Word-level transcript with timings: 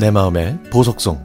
내 0.00 0.12
마음의 0.12 0.58
보석송 0.70 1.18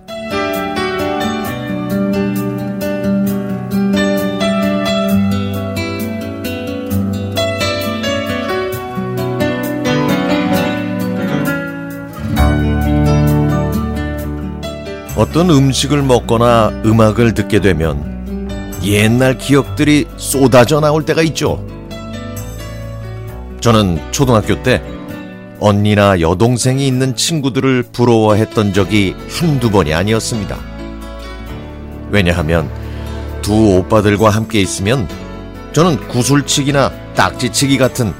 어떤 15.16 15.52
음식을 15.52 16.02
먹거나 16.02 16.70
음악을 16.84 17.36
듣게 17.36 17.62
되면 17.62 18.50
옛날 18.84 19.38
기억들이 19.38 20.08
쏟아져 20.18 20.80
나올 20.80 21.06
때가 21.06 21.22
있죠. 21.22 21.64
저는 23.62 24.00
초등학교 24.12 24.62
때 24.64 24.84
언니나 25.64 26.20
여동생이 26.20 26.86
있는 26.86 27.16
친구들을 27.16 27.84
부러워했던 27.94 28.74
적이 28.74 29.16
한두 29.30 29.72
번이 29.72 29.94
아니었습니다. 29.94 30.60
왜냐하면 32.12 32.70
두 33.42 33.78
오빠들과 33.78 34.30
함께 34.30 34.60
있으면 34.60 35.08
저는 35.72 36.10
구슬치기나 36.10 37.14
딱지치기 37.14 37.78
같은 37.78 38.14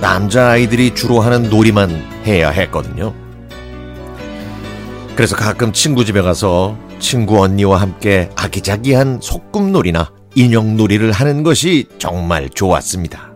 남자아이들이 0.00 0.96
주로 0.96 1.20
하는 1.20 1.48
놀이만 1.48 1.90
해야 2.26 2.50
했거든요. 2.50 3.14
그래서 5.14 5.36
가끔 5.36 5.72
친구 5.72 6.04
집에 6.04 6.22
가서 6.22 6.76
친구 6.98 7.40
언니와 7.40 7.80
함께 7.80 8.30
아기자기한 8.34 9.20
소꿉놀이나 9.22 10.10
인형놀이를 10.34 11.12
하는 11.12 11.44
것이 11.44 11.86
정말 11.98 12.50
좋았습니다. 12.50 13.33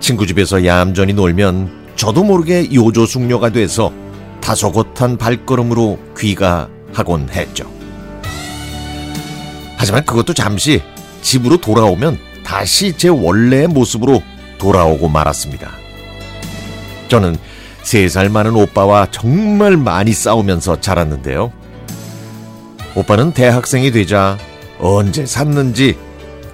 친구 0.00 0.26
집에서 0.26 0.64
얌전히 0.64 1.12
놀면 1.12 1.92
저도 1.96 2.22
모르게 2.24 2.72
요조숙녀가 2.72 3.50
돼서 3.50 3.92
다소곳한 4.40 5.16
발걸음으로 5.18 5.98
귀가하곤 6.16 7.28
했죠. 7.30 7.70
하지만 9.76 10.04
그것도 10.04 10.32
잠시 10.34 10.80
집으로 11.22 11.58
돌아오면 11.58 12.18
다시 12.44 12.96
제 12.96 13.08
원래의 13.08 13.68
모습으로 13.68 14.22
돌아오고 14.58 15.08
말았습니다. 15.08 15.70
저는 17.08 17.36
세 17.82 18.08
살 18.08 18.28
많은 18.28 18.54
오빠와 18.54 19.06
정말 19.10 19.76
많이 19.76 20.12
싸우면서 20.12 20.80
자랐는데요. 20.80 21.52
오빠는 22.94 23.32
대학생이 23.32 23.90
되자 23.92 24.36
언제 24.78 25.24
샀는지 25.24 25.96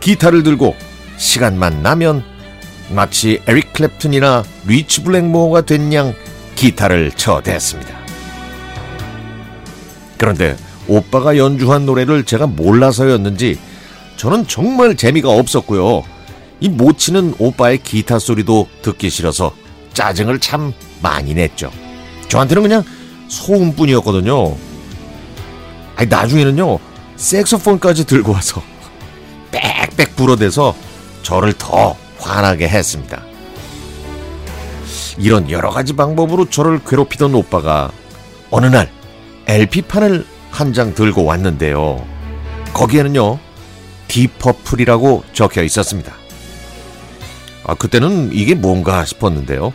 기타를 0.00 0.42
들고 0.42 0.74
시간만 1.16 1.82
나면 1.82 2.22
마치 2.90 3.40
에릭 3.46 3.72
클랩튼이나 3.72 4.44
리치 4.66 5.02
블랙모어가 5.02 5.62
된 5.62 5.92
양 5.92 6.14
기타를 6.54 7.12
쳐댔습니다. 7.12 7.94
그런데 10.18 10.56
오빠가 10.86 11.36
연주한 11.36 11.86
노래를 11.86 12.24
제가 12.24 12.46
몰라서였는지 12.46 13.58
저는 14.16 14.46
정말 14.46 14.96
재미가 14.96 15.30
없었고요. 15.30 16.04
이 16.60 16.68
못 16.68 16.98
치는 16.98 17.34
오빠의 17.38 17.78
기타 17.82 18.18
소리도 18.18 18.68
듣기 18.82 19.10
싫어서 19.10 19.52
짜증을 19.92 20.38
참 20.38 20.72
많이 21.02 21.34
냈죠. 21.34 21.70
저한테는 22.28 22.62
그냥 22.62 22.84
소음뿐이었거든요. 23.28 24.56
아니 25.96 26.08
나중에는요 26.08 26.78
색소폰까지 27.16 28.06
들고 28.06 28.32
와서 28.32 28.62
빽빽 29.50 30.16
불어대서 30.16 30.74
저를 31.22 31.52
더 31.54 31.96
화나게 32.24 32.68
했습니다. 32.68 33.22
이런 35.18 35.50
여러 35.50 35.70
가지 35.70 35.92
방법으로 35.94 36.50
저를 36.50 36.80
괴롭히던 36.84 37.34
오빠가 37.34 37.90
어느 38.50 38.66
날 38.66 38.90
LP판을 39.46 40.26
한 40.50 40.72
장 40.72 40.94
들고 40.94 41.24
왔는데요. 41.24 42.06
거기에는요, 42.74 43.38
디퍼플이라고 44.08 45.24
적혀 45.32 45.62
있었습니다. 45.64 46.12
아, 47.66 47.74
그때는 47.74 48.30
이게 48.32 48.54
뭔가 48.54 49.04
싶었는데요. 49.04 49.72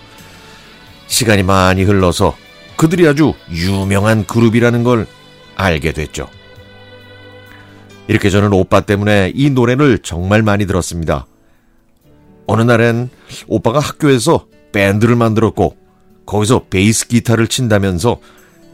시간이 1.08 1.44
많이 1.44 1.84
흘러서 1.84 2.36
그들이 2.78 3.08
아주 3.08 3.34
유명한 3.52 4.26
그룹이라는 4.26 4.84
걸 4.84 5.06
알게 5.56 5.92
됐죠. 5.92 6.30
이렇게 8.08 8.30
저는 8.30 8.54
오빠 8.54 8.80
때문에 8.82 9.34
이 9.36 9.50
노래를 9.50 10.00
정말 10.00 10.42
많이 10.44 10.66
들었습니다. 10.66 11.26
어느 12.50 12.64
날엔 12.64 13.12
오빠가 13.48 13.78
학교에서 13.78 14.48
밴드를 14.72 15.16
만들었고 15.16 15.78
거기서 16.26 16.66
베이스 16.72 17.08
기타를 17.08 17.48
친다면서 17.48 18.20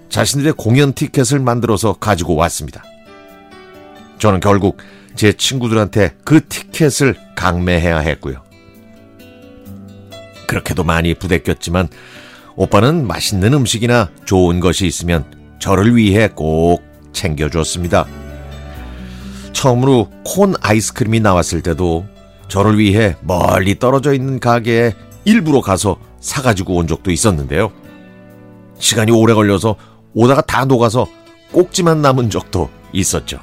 자신들의 0.08 0.54
공연 0.54 0.94
티켓을 0.94 1.40
만들어서 1.40 1.92
가지고 1.92 2.36
왔습니다. 2.36 2.84
저는 4.18 4.40
결국 4.40 4.78
제 5.16 5.34
친구들한테 5.34 6.16
그 6.24 6.48
티켓을 6.48 7.18
강매해야 7.36 8.00
했고요. 8.00 8.44
그렇게도 10.48 10.86
많이 10.86 11.14
부대꼈지만 11.14 11.90
오빠는 12.56 13.06
맛있는 13.06 13.54
음식이나 13.54 14.10
좋은 14.24 14.62
것이 14.62 14.88
있으면 14.88 15.26
저를 15.60 15.98
위해 15.98 16.30
꼭 16.34 16.82
챙겨줬습니다. 17.12 18.06
처음으로 19.52 20.12
콘 20.24 20.54
아이스크림이 20.62 21.20
나왔을 21.20 21.62
때도 21.62 22.15
저를 22.48 22.78
위해 22.78 23.16
멀리 23.22 23.78
떨어져 23.80 24.14
있는 24.14 24.40
가게에 24.40 24.94
일부러 25.26 25.62
가서 25.62 25.98
사가지고 26.20 26.76
온 26.76 26.88
적도 26.88 27.12
있었는데요. 27.12 27.72
시간이 28.80 29.12
오래 29.12 29.34
걸려서 29.34 29.76
오다가 30.14 30.42
다 30.42 30.66
녹아서 30.66 31.08
꼭지만 31.52 32.02
남은 32.02 32.30
적도 32.30 32.70
있었죠. 32.94 33.40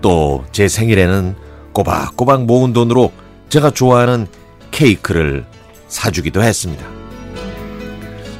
또 0.00 0.44
제 0.52 0.68
생일에는 0.68 1.36
꼬박꼬박 1.72 2.44
모은 2.44 2.72
돈으로 2.72 3.12
제가 3.48 3.70
좋아하는 3.70 4.26
케이크를 4.70 5.44
사주기도 5.88 6.42
했습니다. 6.42 6.84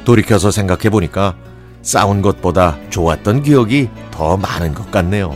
돌이켜서 0.05 0.51
생각해 0.51 0.89
보니까 0.89 1.35
싸운 1.81 2.21
것보다 2.21 2.77
좋았던 2.89 3.43
기억이 3.43 3.89
더 4.11 4.37
많은 4.37 4.73
것 4.73 4.91
같네요. 4.91 5.35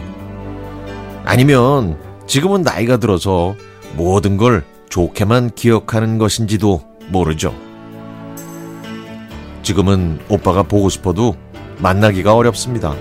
아니면 1.25 1.97
지금은 2.27 2.61
나이가 2.61 2.97
들어서 2.97 3.55
모든 3.95 4.37
걸 4.37 4.63
좋게만 4.89 5.51
기억하는 5.55 6.17
것인지도 6.17 6.81
모르죠. 7.09 7.53
지금은 9.63 10.19
오빠가 10.29 10.63
보고 10.63 10.89
싶어도 10.89 11.35
만나기가 11.79 12.35
어렵습니다. 12.35 12.95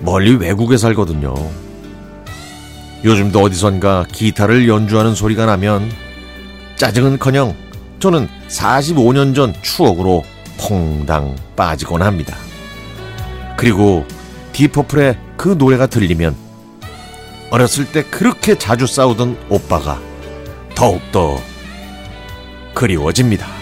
멀리 0.00 0.34
외국에 0.36 0.76
살거든요. 0.76 1.34
요즘도 3.04 3.40
어디선가 3.40 4.06
기타를 4.12 4.68
연주하는 4.68 5.14
소리가 5.14 5.46
나면 5.46 5.88
짜증은 6.76 7.18
커녕 7.18 7.54
저는 8.00 8.28
45년 8.48 9.34
전 9.34 9.54
추억으로 9.62 10.24
퐁당 10.58 11.36
빠지곤 11.56 12.02
합니다. 12.02 12.36
그리고 13.56 14.04
디퍼플의 14.52 15.18
그 15.36 15.50
노래가 15.50 15.86
들리면 15.86 16.34
어렸을 17.50 17.86
때 17.90 18.02
그렇게 18.02 18.56
자주 18.56 18.86
싸우던 18.86 19.46
오빠가 19.48 20.00
더욱더 20.74 21.38
그리워집니다. 22.74 23.57